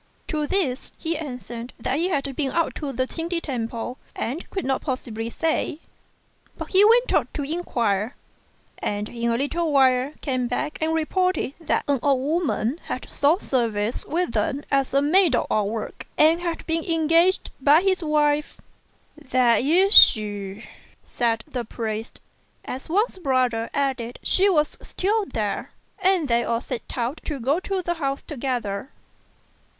To 0.29 0.47
this 0.47 0.93
he 0.97 1.15
answered 1.15 1.73
that 1.79 1.97
he 1.99 2.09
had 2.09 2.35
been 2.35 2.49
out 2.49 2.73
to 2.77 2.91
the 2.91 3.05
Ch'ing 3.05 3.29
ti 3.29 3.39
temple 3.39 3.99
and 4.15 4.49
couldn't 4.49 4.79
possibly 4.79 5.29
say; 5.29 5.79
but 6.57 6.69
he 6.69 6.83
went 6.83 7.13
off 7.13 7.27
to 7.33 7.43
inquire, 7.43 8.15
and 8.79 9.07
in 9.09 9.29
a 9.29 9.37
little 9.37 9.71
while 9.71 10.11
came 10.21 10.47
back 10.47 10.79
and 10.81 10.95
reported 10.95 11.53
that 11.59 11.83
an 11.87 11.99
old 12.01 12.19
woman 12.23 12.79
had 12.85 13.07
sought 13.11 13.43
service 13.43 14.03
with 14.07 14.31
them 14.31 14.63
as 14.71 14.91
a 14.91 15.03
maid 15.03 15.35
of 15.35 15.45
all 15.51 15.69
work, 15.69 16.07
and 16.17 16.41
had 16.41 16.65
been 16.65 16.83
engaged 16.83 17.51
by 17.61 17.81
his 17.81 18.03
wife. 18.03 18.59
"That 19.15 19.61
is 19.61 19.93
she," 19.93 20.67
said 21.03 21.43
the 21.47 21.63
priest, 21.63 22.19
as 22.65 22.89
Wang's 22.89 23.19
brother 23.19 23.69
added 23.71 24.17
she 24.23 24.49
was 24.49 24.79
still 24.81 25.27
there; 25.27 25.69
and 25.99 26.27
they 26.27 26.43
all 26.43 26.59
set 26.61 26.91
out 26.97 27.21
to 27.25 27.39
go 27.39 27.59
to 27.59 27.83
the 27.83 27.93
house 27.93 28.23
together. 28.23 28.89